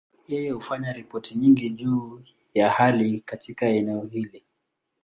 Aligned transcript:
Yeye 0.27 0.51
hufanya 0.51 0.93
ripoti 0.93 1.35
nyingi 1.35 1.69
juu 1.69 2.23
ya 2.53 2.69
hali 2.69 3.19
katika 3.19 3.65
eneo 3.65 4.01
hili. 4.05 4.43